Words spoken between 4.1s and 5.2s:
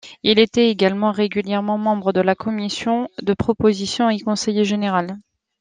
conseiller général.